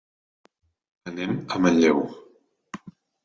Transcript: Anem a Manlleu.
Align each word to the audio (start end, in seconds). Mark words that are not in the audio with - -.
Anem 1.11 1.35
a 1.57 1.61
Manlleu. 1.65 2.01